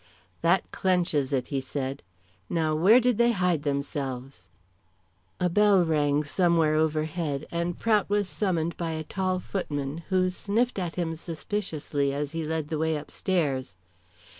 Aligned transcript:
"That 0.41 0.63
clenches 0.71 1.31
it," 1.31 1.49
he 1.49 1.61
said. 1.61 2.01
"Now 2.49 2.73
where 2.73 2.99
did 2.99 3.19
they 3.19 3.33
hide 3.33 3.61
themselves?" 3.61 4.49
A 5.39 5.47
bell 5.47 5.85
rang 5.85 6.23
somewhere 6.23 6.73
overhead, 6.73 7.45
and 7.51 7.77
Prout 7.77 8.09
was 8.09 8.27
summoned 8.27 8.75
by 8.77 8.93
a 8.93 9.03
tall 9.03 9.37
footman, 9.39 9.99
who 10.09 10.31
sniffed 10.31 10.79
at 10.79 10.95
him 10.95 11.15
suspiciously 11.15 12.15
as 12.15 12.31
he 12.31 12.43
led 12.43 12.69
the 12.69 12.79
way 12.79 12.95
upstairs. 12.95 13.75